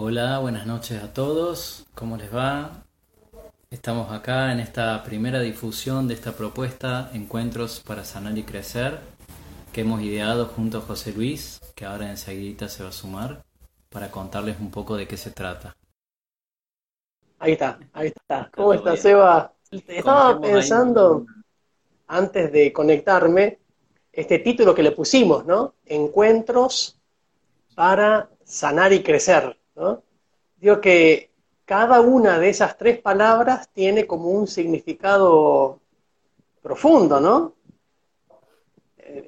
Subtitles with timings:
[0.00, 1.84] Hola, buenas noches a todos.
[1.96, 2.84] ¿Cómo les va?
[3.68, 9.00] Estamos acá en esta primera difusión de esta propuesta Encuentros para Sanar y Crecer
[9.72, 13.42] que hemos ideado junto a José Luis, que ahora enseguida se va a sumar
[13.90, 15.74] para contarles un poco de qué se trata.
[17.40, 18.52] Ahí está, ahí está.
[18.54, 19.52] ¿Cómo estás, Seba?
[19.68, 21.26] Estaba pensando,
[22.06, 23.58] antes de conectarme,
[24.12, 25.74] este título que le pusimos, ¿no?
[25.86, 26.96] Encuentros
[27.74, 30.02] para sanar y crecer, ¿no?
[30.56, 31.30] Digo que
[31.64, 35.80] cada una de esas tres palabras tiene como un significado
[36.62, 37.54] profundo, ¿no?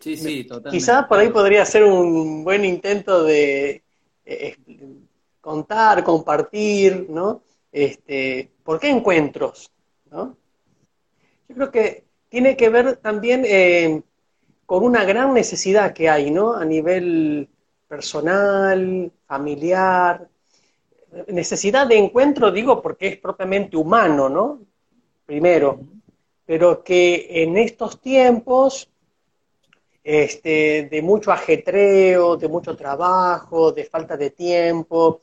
[0.01, 0.77] Sí, sí, totalmente.
[0.77, 3.83] Quizás por ahí podría ser un buen intento de
[4.25, 4.57] eh,
[5.41, 7.43] contar, compartir, ¿no?
[7.73, 9.71] Este, ¿Por qué encuentros?
[10.11, 10.37] ¿no?
[11.49, 14.03] Yo creo que tiene que ver también eh,
[14.67, 16.55] con una gran necesidad que hay, ¿no?
[16.55, 17.49] A nivel
[17.89, 20.30] personal, familiar.
[21.29, 24.61] Necesidad de encuentro, digo, porque es propiamente humano, ¿no?
[25.27, 25.81] Primero.
[26.47, 28.91] Pero que en estos tiempos
[30.03, 35.21] este, de mucho ajetreo, de mucho trabajo, de falta de tiempo,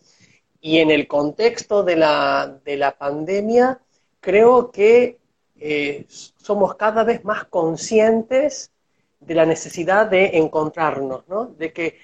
[0.62, 3.80] y en el contexto de la, de la pandemia,
[4.20, 5.20] creo que
[5.60, 8.72] eh, somos cada vez más conscientes
[9.20, 11.46] de la necesidad de encontrarnos, ¿no?
[11.46, 11.98] De que,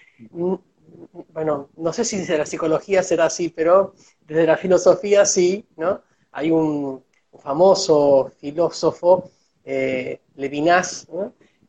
[1.29, 6.01] bueno, no sé si desde la psicología será así, pero desde la filosofía sí, ¿no?
[6.31, 7.03] Hay un,
[7.39, 9.31] famoso filósofo,
[9.63, 11.07] eh, Levinas,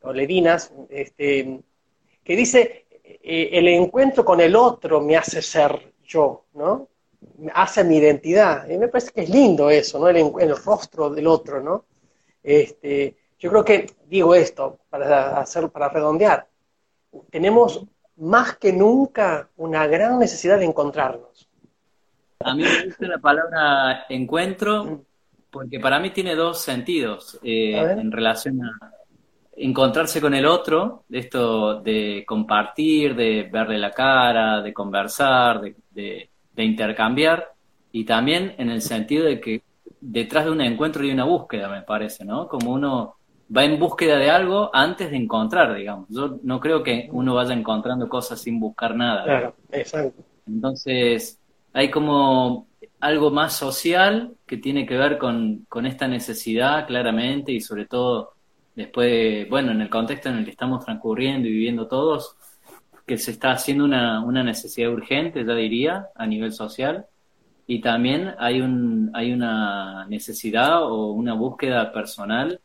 [0.01, 1.59] o Levinas, este,
[2.23, 6.89] que dice, eh, el encuentro con el otro me hace ser yo, ¿no?
[7.53, 8.69] Hace mi identidad.
[8.69, 10.07] Y me parece que es lindo eso, ¿no?
[10.09, 11.85] El, el rostro del otro, ¿no?
[12.43, 16.47] Este, yo creo que digo esto para hacer, para redondear.
[17.31, 17.85] Tenemos
[18.17, 21.47] más que nunca una gran necesidad de encontrarnos.
[22.39, 25.05] A mí me gusta la palabra encuentro
[25.49, 28.91] porque para mí tiene dos sentidos eh, en relación a
[29.55, 37.53] encontrarse con el otro, esto de compartir, de verle la cara, de conversar, de, intercambiar,
[37.91, 39.61] y también en el sentido de que
[40.01, 42.47] detrás de un encuentro hay una búsqueda, me parece, ¿no?
[42.47, 43.15] Como uno
[43.55, 46.07] va en búsqueda de algo antes de encontrar, digamos.
[46.09, 49.23] Yo no creo que uno vaya encontrando cosas sin buscar nada.
[49.23, 50.23] Claro, exacto.
[50.47, 51.39] Entonces,
[51.73, 52.67] hay como
[52.99, 58.33] algo más social que tiene que ver con, con esta necesidad, claramente, y sobre todo
[58.75, 62.35] después, bueno, en el contexto en el que estamos transcurriendo y viviendo todos,
[63.05, 67.05] que se está haciendo una, una necesidad urgente, ya diría, a nivel social,
[67.67, 72.59] y también hay, un, hay una necesidad o una búsqueda personal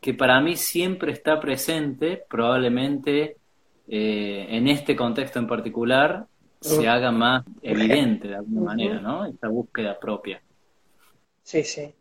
[0.00, 3.36] que para mí siempre está presente, probablemente
[3.88, 6.26] eh, en este contexto en particular
[6.60, 9.24] se haga más evidente de alguna manera, ¿no?
[9.26, 10.42] Esta búsqueda propia.
[11.42, 11.94] Sí, sí.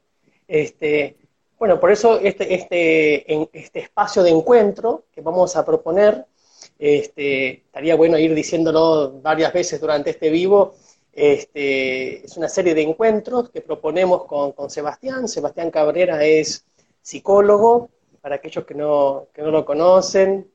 [0.47, 1.16] Este,
[1.59, 6.25] bueno, por eso este, este, este espacio de encuentro que vamos a proponer,
[6.79, 10.75] este, estaría bueno ir diciéndolo varias veces durante este vivo,
[11.18, 15.28] este, es una serie de encuentros que proponemos con, Sebastián.
[15.28, 16.64] Sebastián Cabrera es
[17.07, 20.51] psicólogo, para aquellos que no, que no lo conocen.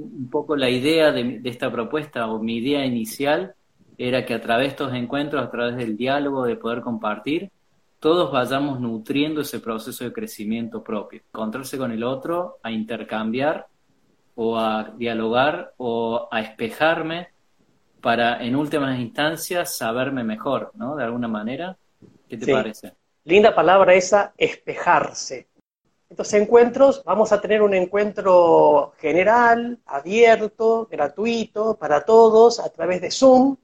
[0.00, 3.56] Un poco la idea de, de esta propuesta o mi idea inicial
[3.96, 7.50] era que a través de estos encuentros, a través del diálogo, de poder compartir,
[7.98, 11.22] todos vayamos nutriendo ese proceso de crecimiento propio.
[11.26, 13.66] Encontrarse con el otro, a intercambiar
[14.36, 17.30] o a dialogar o a espejarme
[18.00, 20.94] para, en últimas instancias, saberme mejor, ¿no?
[20.94, 21.76] De alguna manera.
[22.28, 22.92] ¿Qué te parece?
[23.28, 25.48] Linda palabra esa, espejarse.
[26.08, 33.10] Estos encuentros, vamos a tener un encuentro general, abierto, gratuito, para todos, a través de
[33.10, 33.58] Zoom.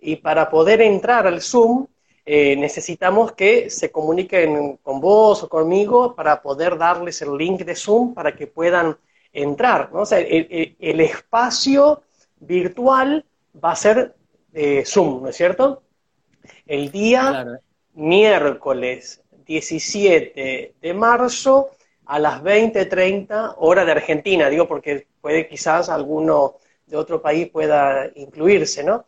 [0.00, 1.86] Y para poder entrar al Zoom,
[2.26, 7.76] eh, necesitamos que se comuniquen con vos o conmigo para poder darles el link de
[7.76, 8.98] Zoom para que puedan
[9.32, 9.92] entrar.
[9.92, 10.00] ¿no?
[10.00, 12.02] O sea, el, espacio
[12.40, 13.24] virtual
[13.64, 14.16] va a ser
[14.50, 15.84] de Zoom, ¿no es cierto?
[16.66, 17.60] El día
[17.94, 21.70] miércoles 17 de marzo
[22.06, 26.56] a las 20.30 hora de Argentina, digo porque puede quizás alguno
[26.86, 29.04] de otro país pueda incluirse, ¿no?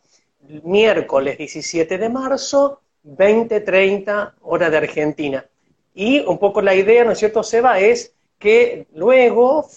[0.63, 5.45] Miércoles 17 de marzo 20-30 hora de Argentina.
[5.93, 7.79] Y un poco la idea, ¿no es cierto, Seba?
[7.79, 9.67] Es que luego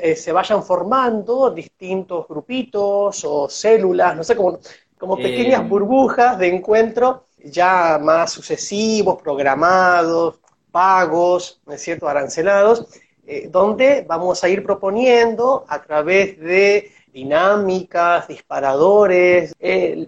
[0.00, 4.58] eh, se vayan formando distintos grupitos o células, no sé, como,
[4.98, 10.40] como pequeñas burbujas de encuentro ya más sucesivos, programados,
[10.70, 12.88] pagos, ¿no es cierto?, arancelados,
[13.26, 19.54] eh, donde vamos a ir proponiendo a través de dinámicas, disparadores,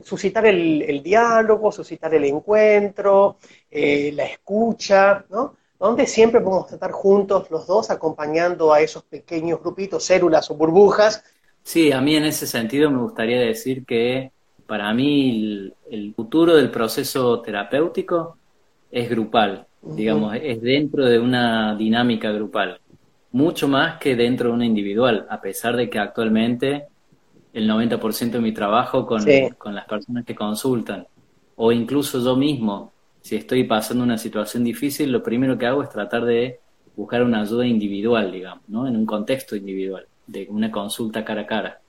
[0.03, 3.37] suscitar el, diálogo, suscitar el encuentro,
[3.71, 5.55] eh, la escucha, ¿no?
[5.79, 11.23] Donde siempre podemos estar juntos los dos acompañando a esos pequeños grupitos, células o burbujas.
[11.63, 14.33] Sí, a mí en ese sentido me gustaría decir que
[14.67, 18.39] para mí el, futuro del proceso terapéutico
[18.91, 22.81] es grupal, digamos, es dentro de una dinámica grupal,
[23.33, 26.87] mucho más que dentro de una individual, a pesar de que actualmente
[27.53, 29.25] el 90% de mi trabajo con,
[29.59, 31.07] con las personas que consultan,
[31.57, 35.91] o incluso yo mismo, si estoy pasando una situación difícil, lo primero que hago es
[35.91, 36.61] tratar de
[36.97, 38.87] buscar una ayuda individual, digamos, ¿no?
[38.87, 41.81] En un contexto individual, de una consulta cara a cara.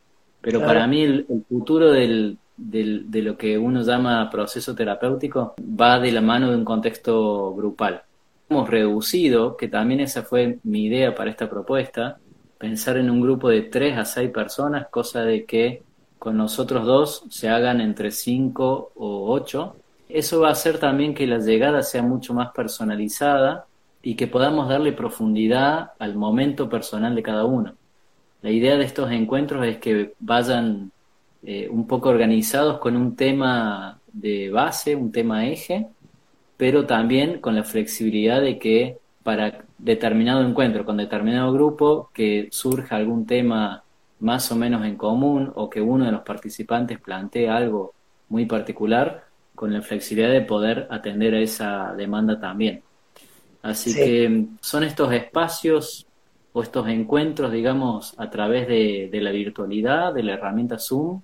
[0.42, 6.12] Pero para mí el futuro del, de lo que uno llama proceso terapéutico va de
[6.12, 8.04] la mano de un contexto grupal.
[8.50, 12.18] Hemos reducido, que también esa fue mi idea para esta propuesta,
[12.58, 15.84] pensar en un grupo de tres a seis personas, cosa de que
[16.20, 19.76] con nosotros dos se hagan entre cinco o ocho.
[20.08, 23.66] Eso va a hacer también que la llegada sea mucho más personalizada
[24.02, 27.74] y que podamos darle profundidad al momento personal de cada uno.
[28.44, 30.92] La idea de estos encuentros es que vayan
[31.46, 35.88] eh, un poco organizados con un tema de base, un tema eje,
[36.58, 42.96] pero también con la flexibilidad de que para determinado encuentro con determinado grupo que surja
[42.96, 43.84] algún tema
[44.20, 47.94] más o menos en común o que uno de los participantes plantee algo
[48.30, 52.82] muy particular, con la flexibilidad de poder atender a esa demanda también.
[53.62, 56.08] Así que son estos espacios
[56.54, 61.22] o estos encuentros, digamos, a través de, de la virtualidad, de la herramienta Zoom,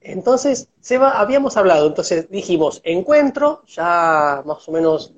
[0.00, 5.12] entonces, Seba, habíamos hablado, entonces dijimos encuentro, ya más o menos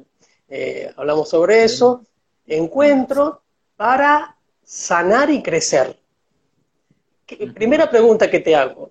[0.48, 2.04] eh, hablamos sobre eso,
[2.46, 3.42] encuentro
[3.76, 5.96] para sanar y crecer.
[7.54, 8.90] Primera pregunta que te hago,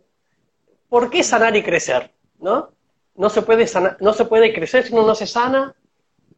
[0.87, 2.11] ¿por qué sanar y crecer?
[2.39, 2.69] ¿No?
[3.15, 3.65] No se puede,
[3.99, 5.75] no se puede crecer si uno no se sana,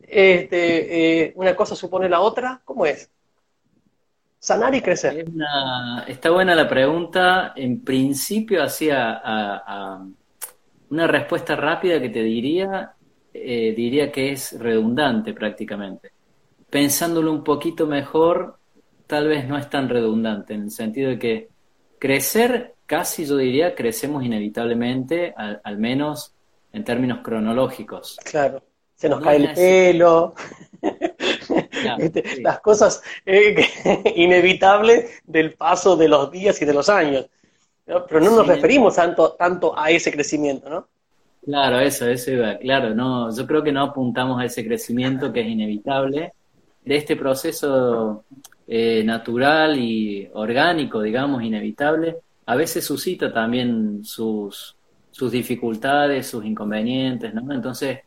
[0.02, 3.10] este, eh, una cosa supone la otra, ¿cómo es?
[4.42, 5.24] Sanar y crecer.
[6.08, 7.54] está buena la pregunta.
[7.56, 9.22] En principio hacía
[10.90, 12.92] una respuesta rápida que te diría,
[13.32, 16.12] eh, diría que es redundante prácticamente.
[16.72, 18.58] Pensándolo un poquito mejor,
[19.06, 21.50] tal vez no es tan redundante, en el sentido de que
[22.00, 26.34] crecer, casi yo diría, crecemos inevitablemente, al menos
[26.74, 28.18] en términos cronológicos.
[28.24, 28.64] Claro
[29.02, 30.36] se nos cae el pelo,
[32.42, 33.56] las cosas eh,
[34.16, 37.28] inevitables del paso de los días y de los años.
[37.86, 40.88] Pero no nos referimos tanto, tanto a ese crecimiento, ¿no?
[41.44, 45.42] Claro, eso, eso iba, claro, no, yo creo que no apuntamos a ese crecimiento que
[45.42, 46.34] es inevitable,
[46.86, 48.26] de este proceso
[48.68, 54.76] eh, natural y orgánico, digamos, inevitable, a veces suscita también sus,
[55.10, 57.52] sus dificultades, sus inconvenientes, ¿no?
[57.54, 58.00] Entonces,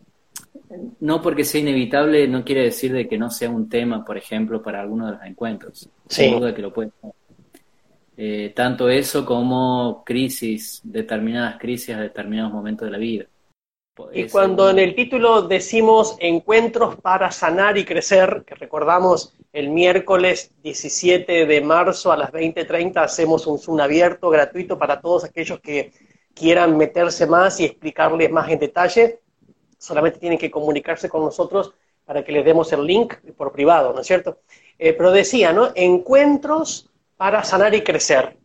[1.00, 4.62] no porque sea inevitable no quiere decir de que no sea un tema, por ejemplo,
[4.62, 5.88] para alguno de los encuentros.
[6.08, 6.34] Sí.
[6.54, 6.90] que lo puede
[8.16, 13.25] eh, tanto eso como crisis, determinadas crisis a determinados momentos de la vida.
[14.12, 20.52] Y cuando en el título decimos encuentros para sanar y crecer, que recordamos el miércoles
[20.62, 25.92] 17 de marzo a las 20.30 hacemos un Zoom abierto, gratuito para todos aquellos que
[26.34, 29.20] quieran meterse más y explicarles más en detalle
[29.85, 31.75] solamente tienen que comunicarse con nosotros
[32.05, 34.38] para que les demos el link por privado, ¿no es cierto?
[34.79, 35.69] Eh, pero decía, ¿no?
[35.75, 38.37] Encuentros para sanar y crecer.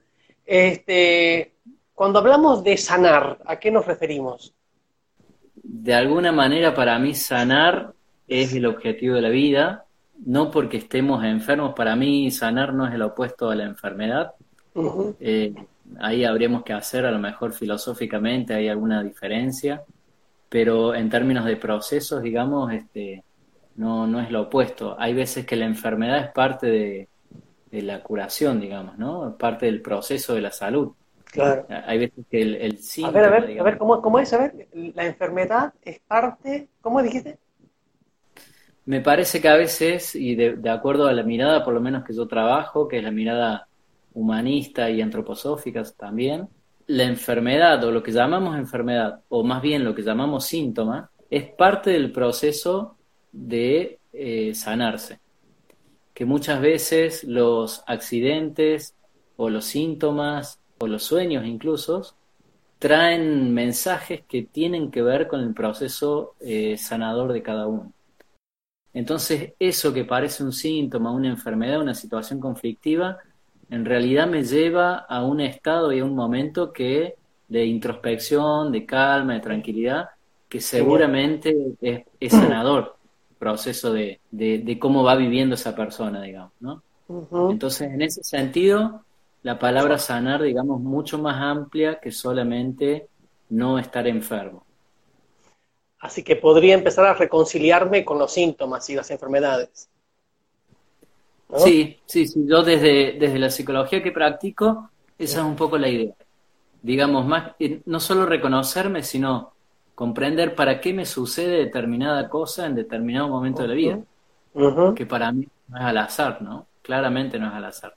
[0.46, 1.53] Este,
[1.93, 4.53] cuando hablamos de sanar, ¿a qué nos referimos?
[5.55, 7.93] De alguna manera para mí sanar
[8.27, 9.86] es el objetivo de la vida,
[10.25, 14.34] no porque estemos enfermos, para mí sanar no es el opuesto a la enfermedad.
[15.19, 15.53] Eh,
[16.00, 19.84] ahí habríamos que hacer, a lo mejor filosóficamente hay alguna diferencia
[20.49, 23.23] pero en términos de procesos, digamos, este,
[23.75, 24.95] no, no es lo opuesto.
[24.99, 27.07] Hay veces que la enfermedad es parte de,
[27.71, 29.37] la curación, digamos, ¿no?
[29.37, 30.91] Parte del proceso de la salud.
[31.25, 31.67] Claro.
[31.85, 34.33] Hay veces que el, el A ver, a ver, a ver ¿cómo, ¿cómo, es?
[34.33, 37.37] A ver, la enfermedad es parte, ¿cómo dijiste?
[38.85, 42.03] Me parece que a veces, y de, de acuerdo a la mirada, por lo menos
[42.03, 43.67] que yo trabajo, que es la mirada
[44.13, 46.49] humanista y antroposófica también,
[46.89, 51.46] la enfermedad o lo que llamamos enfermedad, o más bien lo que llamamos síntoma, es
[51.51, 52.98] parte del proceso
[53.31, 55.19] de eh, sanarse.
[56.15, 58.96] Que muchas veces los accidentes
[59.38, 62.15] o los síntomas o los sueños incluso
[62.79, 67.93] traen mensajes que tienen que ver con el proceso eh, sanador de cada uno.
[68.93, 73.19] Entonces, eso que parece un síntoma, una enfermedad, una situación conflictiva,
[73.69, 77.15] en realidad me lleva a un estado y a un momento que
[77.47, 80.09] de introspección, de calma, de tranquilidad,
[80.47, 82.95] que seguramente es, sanador
[83.29, 86.83] el proceso de, de, cómo va viviendo esa persona, digamos, ¿no?
[87.49, 89.03] Entonces, en ese sentido,
[89.41, 93.07] la palabra sanar, digamos, mucho más amplia que solamente
[93.49, 94.63] no estar enfermo.
[95.99, 99.89] Así que podría empezar a reconciliarme con los síntomas y las enfermedades.
[101.57, 102.45] Sí, sí, sí.
[102.47, 106.13] Yo desde, desde la psicología que practico, esa es un poco la idea.
[106.81, 107.53] Digamos, más,
[107.85, 109.51] no solo reconocerme, sino
[109.95, 113.99] comprender para qué me sucede determinada cosa en determinado momento de la vida.
[114.95, 116.67] Que para mí no es al azar, ¿no?
[116.81, 117.93] Claramente no es al azar.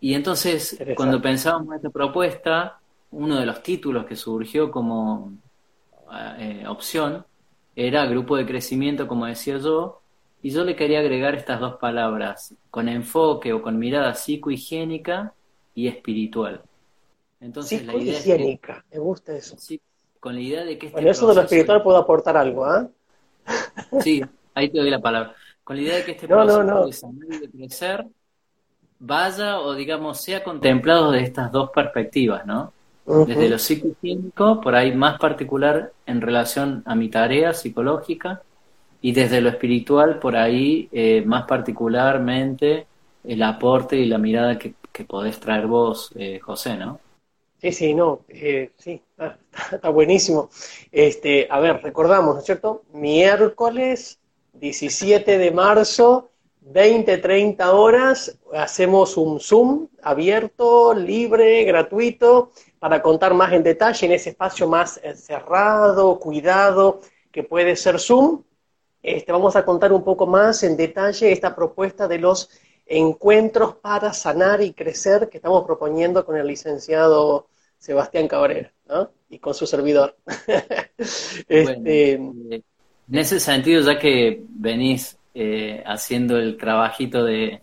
[0.00, 2.80] Y entonces, cuando pensábamos en esta propuesta,
[3.12, 5.32] uno de los títulos que surgió como
[6.38, 7.24] eh, opción
[7.76, 10.01] era grupo de crecimiento, como decía yo,
[10.42, 15.34] y yo le quería agregar estas dos palabras, con enfoque o con mirada psicohigiénica
[15.74, 16.62] y espiritual.
[17.40, 18.38] Entonces, la idea
[18.92, 19.56] me gusta eso.
[19.58, 19.80] Sí,
[20.18, 22.88] con la idea de que este Bueno, eso de lo espiritual puedo aportar algo, ¿ah?
[24.00, 24.22] Sí,
[24.54, 25.34] ahí te doy la palabra.
[25.64, 28.06] Con la idea de que este proceso de crecer
[28.98, 32.72] vaya o digamos sea contemplado de estas dos perspectivas, ¿no?
[33.04, 38.42] Desde lo psicoquímico, por ahí más particular en relación a mi tarea psicológica,
[39.02, 42.86] y desde lo espiritual, por ahí eh, más particularmente
[43.24, 44.74] el aporte y la mirada que,
[45.06, 47.00] podés traer vos, eh, José, ¿no?
[47.60, 50.50] Sí, sí, no, eh, sí, está, buenísimo.
[50.92, 52.82] Este, a ver, recordamos, ¿no es cierto?
[52.92, 54.20] Miércoles
[54.52, 56.30] 17 de marzo,
[56.60, 64.12] 20, 30 horas, hacemos un Zoom abierto, libre, gratuito, para contar más en detalle en
[64.12, 67.00] ese espacio más cerrado, cuidado,
[67.32, 68.42] que puede ser Zoom.
[69.02, 72.48] Este, vamos a contar un poco más en detalle esta propuesta de los
[72.86, 78.72] encuentros para sanar y crecer que estamos proponiendo con el licenciado Sebastián Cabrera
[79.28, 80.16] y con su servidor.
[81.48, 82.62] Este, en
[83.10, 87.60] ese sentido, ya que venís eh, haciendo el trabajito de,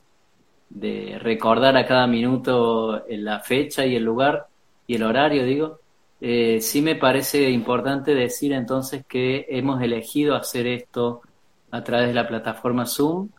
[1.21, 4.47] recordar a cada minuto la fecha y el lugar
[4.87, 5.79] y el horario, digo,
[6.19, 11.21] eh, sí me parece importante decir entonces que hemos elegido hacer esto
[11.71, 13.29] a través de la plataforma Zoom,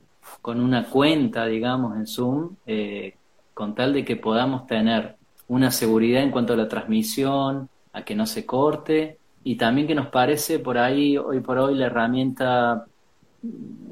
[0.41, 3.15] con una cuenta, digamos, en Zoom, eh,
[3.55, 5.17] con tal de que podamos tener
[5.49, 9.95] una seguridad en cuanto a la transmisión, a que no se corte, y también que
[9.95, 12.87] nos parece por ahí, hoy por hoy, la herramienta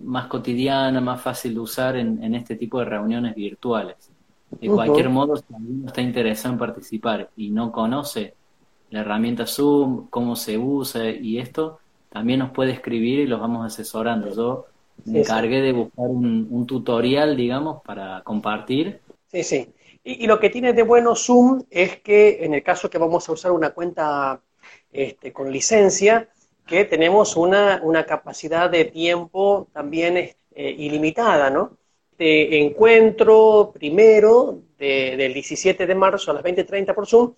[0.04, 3.96] más cotidiana, más fácil de usar en, este tipo de reuniones virtuales.
[4.50, 8.34] De cualquier modo, si alguien está interesado en participar y no conoce
[8.90, 13.66] la herramienta Zoom, cómo se usa y esto, también nos puede escribir y los vamos
[13.66, 14.34] asesorando.
[14.34, 14.66] Yo
[15.04, 19.00] me encargué de buscar un, tutorial, digamos, para compartir.
[19.30, 19.68] Sí, sí.
[20.04, 23.32] Y, lo que tiene de bueno Zoom es que en el caso que vamos a
[23.32, 24.40] usar una cuenta
[24.92, 26.28] este, con licencia,
[26.66, 31.76] que tenemos una, una capacidad de tiempo también eh, ilimitada, ¿no?
[32.16, 37.34] De encuentro primero del 17 de marzo a las 20.30 por Zoom,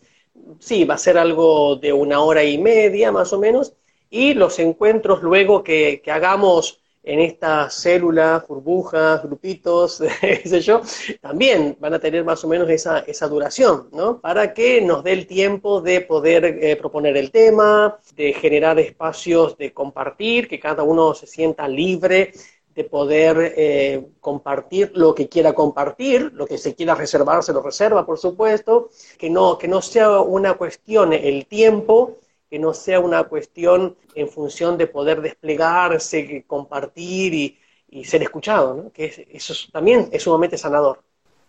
[0.59, 3.75] sí, va a ser algo de una hora y media más o menos,
[4.11, 10.83] y los encuentros luego que, hagamos en estas células, burbujas, grupitos, qué sé yo,
[11.21, 14.21] también van a tener más o menos esa, esa duración, ¿no?
[14.21, 19.57] Para que nos dé el tiempo de poder eh, proponer el tema, de generar espacios
[19.57, 22.33] de compartir, que cada uno se sienta libre
[22.75, 27.62] de poder eh, compartir lo que quiera compartir, lo que se quiera reservar se lo
[27.62, 32.19] reserva, por supuesto, que no, que no sea una cuestión el tiempo,
[32.50, 37.57] que no sea una cuestión en función de poder desplegarse, compartir y,
[38.04, 38.92] ser escuchado, ¿no?
[38.92, 41.00] que eso también es sumamente sanador.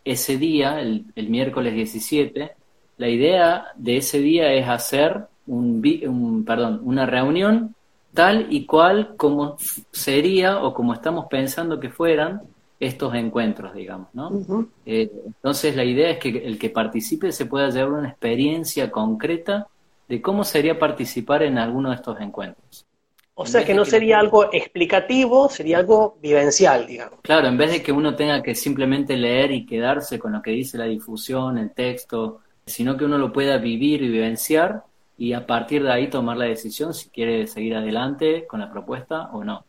[0.04, 2.52] Ese día, el, miércoles 17,
[2.98, 7.76] la idea de ese día es hacer un, perdón, una reunión
[8.14, 9.58] tal y cual como
[9.92, 12.42] sería o como estamos pensando que fueran
[12.80, 14.68] estos encuentros, digamos, ¿no?
[14.88, 19.68] Eh, entonces la idea es que el que participe se pueda llevar una experiencia concreta
[20.12, 22.86] de cómo sería participar en alguno de estos encuentros.
[23.34, 27.22] O sea que no sería algo explicativo, sería algo vivencial, digamos.
[27.22, 30.52] Claro, en vez de que uno tenga que simplemente leer y quedarse con lo que
[30.52, 34.84] dice la difusión, el texto, sino que uno lo pueda vivir y vivenciar
[35.18, 39.30] y a partir de ahí tomar la decisión si quiere seguir adelante con la propuesta
[39.32, 39.64] o no.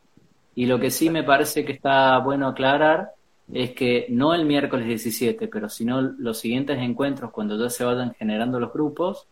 [0.57, 3.13] Y lo que sí me parece que está bueno aclarar
[3.53, 8.13] es que no el miércoles 17, pero sino los siguientes encuentros, cuando ya se vayan
[8.15, 9.29] generando los grupos,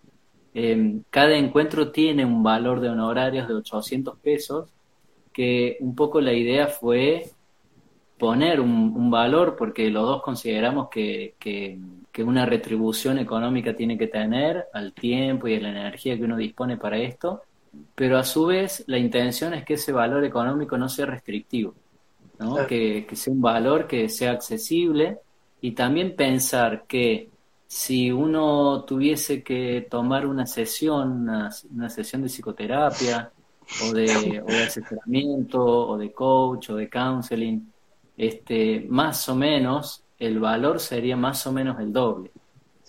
[0.52, 4.69] Em, cada encuentro tiene un valor de honorarios de 800 pesos,
[5.33, 7.30] que un poco la idea fue
[8.19, 11.78] poner un, valor porque los dos consideramos que, que,
[12.23, 16.76] una retribución económica tiene que tener al tiempo y a la energía que uno dispone
[16.76, 17.40] para esto,
[17.95, 21.75] pero a su vez la intención es que ese valor económico no sea restrictivo,
[22.38, 22.66] ¿no?
[22.66, 25.16] Que, que sea un valor que sea accesible
[25.62, 27.30] y también pensar que
[27.71, 31.29] si uno tuviese que tomar una sesión,
[31.71, 33.31] una, sesión de psicoterapia
[33.85, 37.73] o de, o de asesoramiento o de coach o de counseling,
[38.17, 42.33] este, más o menos el valor sería más o menos el doble.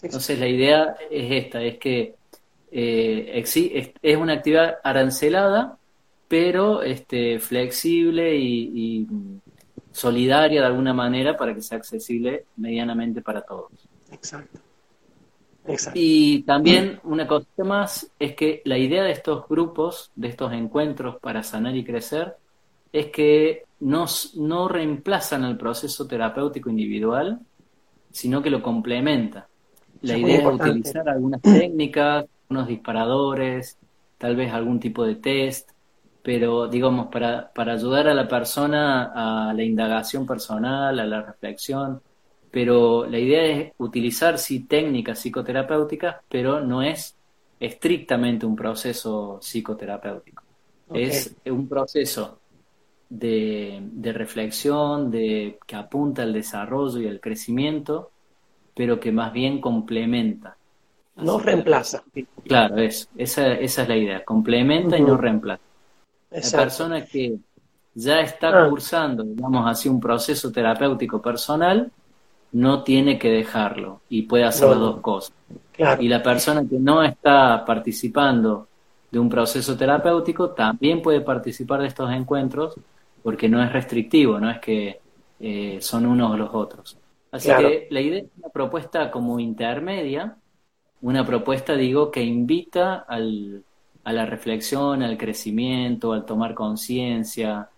[0.02, 2.16] Entonces la idea es esta, es que
[2.72, 3.44] eh,
[4.02, 5.78] es, una actividad arancelada,
[6.28, 9.08] pero este, flexible y,
[9.92, 13.88] solidaria de alguna manera para que sea accesible medianamente para todos.
[14.12, 14.71] Exacto.
[15.94, 21.18] Y también una cosa más es que la idea de estos grupos, de estos encuentros
[21.22, 22.36] para sanar y crecer,
[22.92, 27.40] es que no, no reemplazan el proceso terapéutico individual,
[28.12, 29.48] sino que lo complementa.
[30.02, 33.78] La idea es utilizar algunas técnicas, unos disparadores,
[34.18, 35.70] tal vez algún tipo de test,
[36.24, 42.02] pero digamos, para, para ayudar a la persona a la indagación personal, a la reflexión,
[42.52, 47.16] pero la idea es utilizar sí técnicas psicoterapéuticas, pero no es
[47.60, 50.44] estrictamente un proceso psicoterapéutico.
[50.94, 52.40] Es un proceso
[53.10, 58.12] de, reflexión, de, que apunta al desarrollo y al crecimiento,
[58.76, 60.58] pero que más bien complementa.
[61.18, 62.04] No reemplaza.
[62.46, 65.62] Claro, eso, esa, esa es la idea, complementa y no reemplaza.
[66.32, 67.38] La persona que
[67.94, 68.70] ya está ah.
[68.70, 71.92] cursando, digamos así, un proceso terapéutico personal,
[72.54, 75.34] no tiene que dejarlo y puede hacer las dos cosas.
[76.00, 78.68] Y la persona que no está participando
[79.10, 82.76] de un proceso terapéutico también puede participar de estos encuentros
[83.24, 85.00] porque no es restrictivo, no es que
[85.40, 86.98] eh, son unos o los otros.
[87.32, 90.36] Así que la idea es una propuesta como intermedia,
[91.02, 93.64] una propuesta, digo, que invita al,
[94.04, 97.70] a la reflexión, al crecimiento, al tomar conciencia,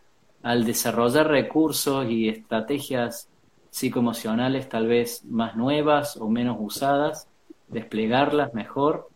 [0.41, 3.29] al desarrollar recursos y estrategias
[3.73, 7.27] psicoemocionales tal vez más nuevas o menos usadas,
[7.69, 9.09] desplegarlas mejor,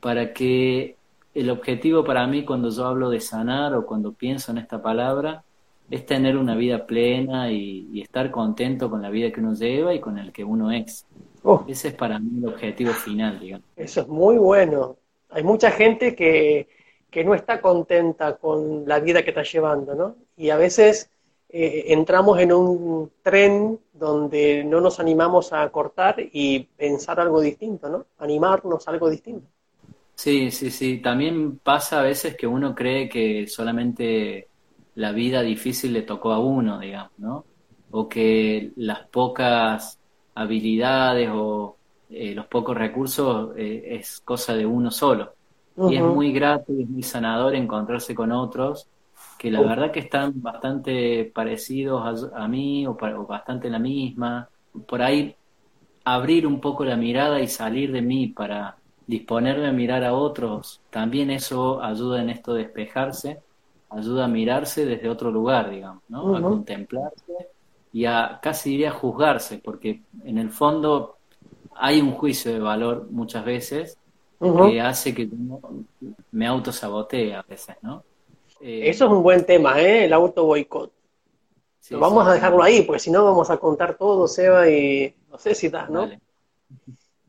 [0.00, 0.96] para que
[1.32, 5.44] el objetivo para mí cuando yo hablo de sanar o cuando pienso en esta palabra
[5.88, 10.00] es tener una vida plena y, estar contento con la vida que uno lleva y
[10.00, 11.06] con el que uno es.
[11.44, 11.64] Oh.
[11.68, 13.66] Ese es para mí el objetivo final, digamos.
[13.76, 14.96] Eso es muy bueno.
[15.28, 16.68] Hay mucha gente que,
[17.10, 20.16] que no está contenta con la vida que está llevando, ¿no?
[20.36, 21.09] Y a veces
[21.52, 27.88] eh, entramos en un tren donde no nos animamos a cortar y pensar algo distinto,
[27.88, 28.06] ¿no?
[28.18, 29.46] Animarnos a algo distinto.
[30.14, 30.98] Sí, sí, sí.
[30.98, 34.46] También pasa a veces que uno cree que solamente
[34.94, 37.44] la vida difícil le tocó a uno, digamos, ¿no?
[37.90, 39.98] O que las pocas
[40.34, 41.76] habilidades o
[42.10, 45.32] eh, los pocos recursos eh, es cosa de uno solo.
[45.88, 48.86] Y es muy grato y es muy sanador encontrarse con otros
[49.40, 54.50] que la verdad que están bastante parecidos a, mí o, o, bastante la misma.
[54.86, 55.34] Por ahí
[56.04, 58.76] abrir un poco la mirada y salir de mí para
[59.06, 63.40] disponerme a mirar a otros, también eso ayuda en esto de despejarse
[63.90, 66.36] ayuda a mirarse desde otro lugar, digamos, ¿no?
[66.36, 67.48] A contemplarse
[67.92, 71.16] y a casi diría juzgarse, porque en el fondo
[71.74, 73.98] hay un juicio de valor muchas veces
[74.38, 75.28] que hace que
[76.30, 78.04] me autosabotee a veces, ¿no?
[78.60, 80.04] Eh, Eso es un buen tema, ¿eh?
[80.04, 80.92] El auto boicot.
[81.92, 85.54] vamos a dejarlo ahí, porque si no vamos a contar todo, Seba, y no sé
[85.54, 86.10] si das, ¿no?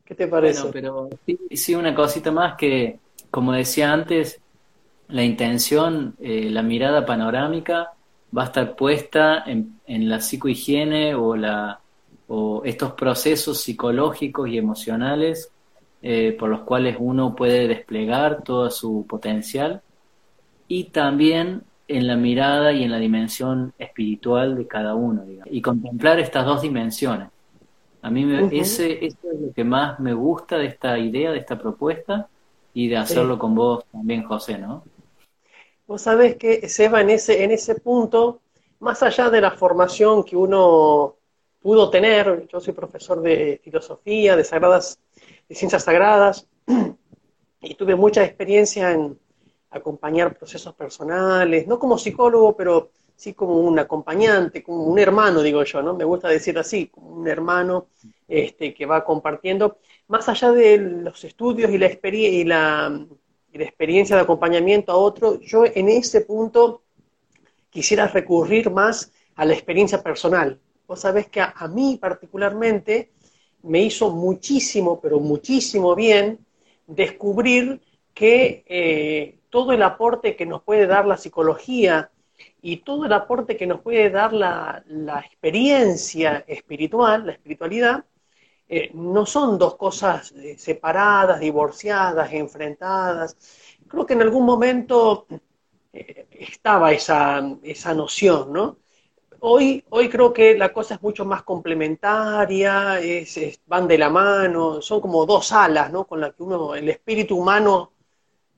[0.04, 0.68] ¿Qué te parece?
[0.68, 2.98] Bueno, pero sí, sí, una cosita más que,
[3.30, 4.40] como decía antes,
[5.08, 7.92] la intención, eh, la mirada panorámica
[8.36, 11.80] va a estar puesta en, la psicohigiene o, la,
[12.28, 15.50] o estos procesos psicológicos y emocionales
[16.00, 19.82] eh, por los cuales uno puede desplegar todo su potencial
[20.74, 26.18] y también en la mirada y en la dimensión espiritual de cada uno y contemplar
[26.18, 27.28] estas dos dimensiones.
[28.00, 31.58] A mí ese, eso es lo que más me gusta de esta idea, de esta
[31.58, 32.26] propuesta
[32.72, 34.82] y de hacerlo con vos también, José, ¿no?
[35.86, 38.40] Vos sabés que, Seba, en ese, en ese punto,
[38.80, 41.16] más allá de la formación que uno
[41.60, 44.98] pudo tener, yo soy profesor de filosofía, de sagradas,
[45.50, 46.46] de ciencias sagradas,
[47.60, 49.18] y tuve mucha experiencia en
[49.72, 55.62] acompañar procesos personales, no como psicólogo, pero sí como un acompañante, como un hermano, digo
[55.64, 55.94] yo, ¿no?
[55.94, 57.86] Me gusta decir así, como un hermano
[58.28, 64.22] este, que va compartiendo, más allá de los estudios y la, y la experiencia de
[64.22, 66.82] acompañamiento a otro, yo en ese punto
[67.70, 70.60] quisiera recurrir más a la experiencia personal.
[70.86, 73.12] Vos sabés que a, mí particularmente
[73.62, 76.38] me hizo muchísimo, pero muchísimo bien
[76.86, 77.80] descubrir
[78.12, 82.10] que eh, todo el aporte que nos puede dar la psicología
[82.62, 84.82] y todo el aporte que nos puede dar la,
[85.26, 88.02] experiencia espiritual, la espiritualidad,
[88.66, 93.36] eh, no son dos cosas eh, separadas, divorciadas, enfrentadas.
[93.86, 95.26] Creo que en algún momento
[95.92, 98.78] estaba esa, esa noción, ¿no?
[99.40, 104.80] Hoy, hoy creo que la cosa es mucho más complementaria, es, van de la mano,
[104.80, 106.06] son como dos alas, ¿no?
[106.06, 107.92] Con las que uno, el espíritu humano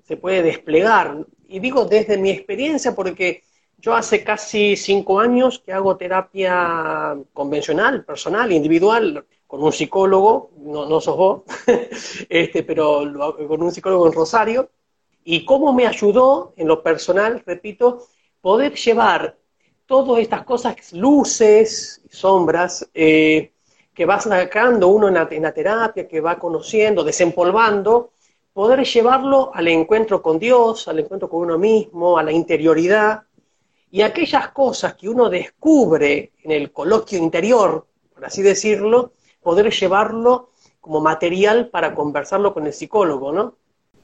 [0.06, 1.26] se puede desplegar.
[1.48, 3.42] Y digo desde mi experiencia porque
[3.78, 10.86] yo hace casi cinco años que hago terapia convencional, personal, individual, con un psicólogo, no,
[10.86, 11.42] no sos vos,
[12.28, 13.02] este, pero
[13.46, 14.70] con un psicólogo en Rosario,
[15.22, 18.06] y cómo me ayudó en lo personal, repito,
[18.40, 19.36] poder llevar
[19.86, 23.52] todas estas cosas, luces, sombras, eh,
[23.94, 28.13] que va sacando uno en la, terapia, que va conociendo, desempolvando,
[28.54, 33.24] poder llevarlo al encuentro con Dios, al encuentro con uno mismo, a la interioridad,
[33.90, 39.12] y aquellas cosas que uno descubre en el coloquio interior, por así decirlo,
[39.42, 43.54] poder llevarlo como material para conversarlo con el psicólogo, ¿no?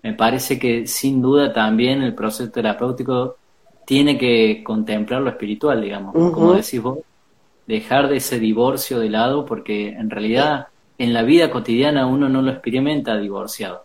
[0.02, 3.36] Me parece que sin duda también el proceso terapéutico
[3.84, 6.98] tiene que contemplar lo espiritual, digamos, como decís vos,
[7.66, 12.42] dejar de ese divorcio de lado, porque en realidad en la vida cotidiana uno no
[12.42, 13.84] lo experimenta divorciado.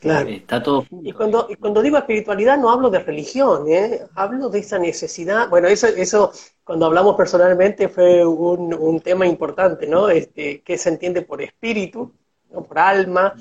[0.00, 0.28] Claro.
[0.28, 4.00] Está todo Y cuando, y cuando digo espiritualidad no hablo de religión, ¿eh?
[4.14, 5.48] hablo de esa necesidad.
[5.48, 6.32] Bueno, eso, eso
[6.62, 10.08] cuando hablamos personalmente fue un, un tema importante, ¿no?
[10.08, 12.12] Este, ¿Qué se entiende por espíritu?
[12.50, 12.62] ¿no?
[12.62, 13.34] por alma.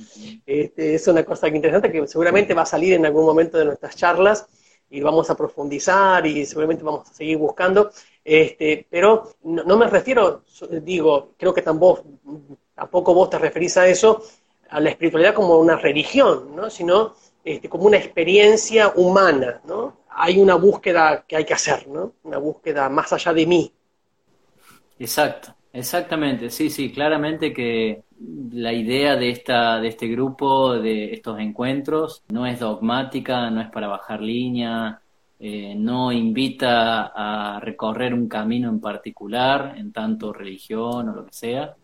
[0.46, 3.96] Este, es una cosa interesante que seguramente va a salir en algún momento de nuestras
[3.96, 4.48] charlas
[4.89, 7.91] y vamos a profundizar y seguramente vamos a seguir buscando,
[8.24, 10.43] este, pero no, me refiero,
[10.82, 12.04] digo, creo que tampoco,
[12.74, 14.24] tampoco vos te referís a eso,
[14.69, 16.69] a la espiritualidad como una religión, ¿no?
[16.69, 19.99] sino este, como una experiencia humana, ¿no?
[20.10, 22.13] Hay una búsqueda que hay que hacer, ¿no?
[22.23, 23.71] Una búsqueda más allá de mí.
[24.99, 28.03] Exacto, exactamente, sí, sí, claramente que
[28.51, 33.69] la idea de, esta, de este grupo, de estos encuentros, no es dogmática, no es
[33.69, 34.99] para bajar línea,
[35.39, 41.34] eh, no invita a recorrer un camino en particular, en tanto religión o lo que
[41.34, 41.75] sea,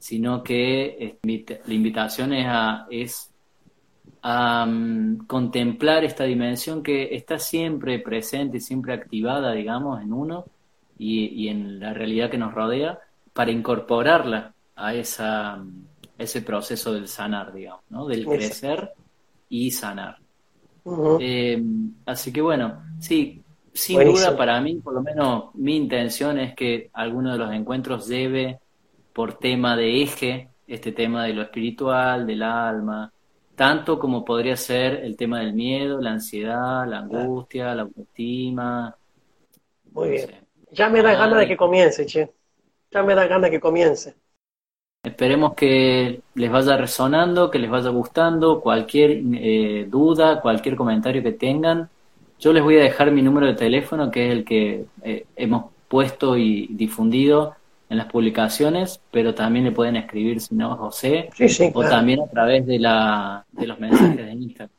[0.00, 3.30] sino que la invitación es a, es
[4.22, 10.46] a mm, contemplar esta dimensión que está siempre presente, siempre activada, digamos, en uno
[10.98, 12.98] y, y en la realidad que nos rodea,
[13.34, 15.62] para incorporarla a esa,
[16.16, 18.06] ese proceso del sanar, digamos, ¿no?
[18.06, 18.92] Del crecer
[19.50, 20.16] y sanar.
[21.20, 21.62] Eh,
[22.06, 26.88] así que bueno, sí, sin duda para mí, por lo menos mi intención es que
[26.94, 28.60] alguno de los encuentros lleve
[29.12, 33.12] por tema de eje este tema de lo espiritual, del alma,
[33.56, 38.96] tanto como podría ser el tema del miedo, la ansiedad, la angustia, la autoestima.
[39.92, 40.30] Muy bien.
[40.70, 42.30] Ya me da ganas de que comience, che.
[42.90, 44.14] Ya me da ganas de que comience.
[45.02, 51.32] Esperemos que les vaya resonando, que les vaya gustando, cualquier eh, duda, cualquier comentario que
[51.32, 51.88] tengan.
[52.38, 55.72] Yo les voy a dejar mi número de teléfono, que es el que eh, hemos
[55.88, 57.56] puesto y difundido
[57.90, 61.28] en las publicaciones, pero también le pueden escribir, si no, José,
[61.74, 64.70] o también a través de, la, de los mensajes de Instagram.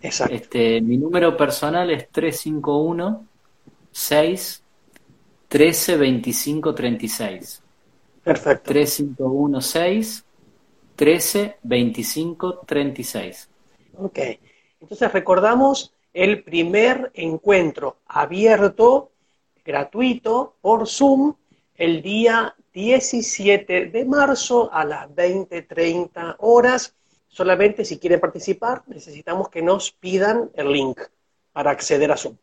[0.00, 0.34] Exacto.
[0.34, 3.26] Este, mi número personal es 351
[3.90, 4.62] 6
[5.48, 7.62] 13 25 36.
[8.22, 8.70] Perfecto.
[8.70, 10.24] 3516
[10.94, 13.48] 13 25 36.
[13.98, 14.18] Ok.
[14.80, 19.10] Entonces recordamos el primer encuentro abierto,
[19.64, 21.34] gratuito, por Zoom,
[21.80, 26.94] el día 17 de marzo a las 20.30 horas.
[27.26, 31.00] Solamente si quieren participar, necesitamos que nos pidan el link
[31.52, 32.36] para acceder a Zoom.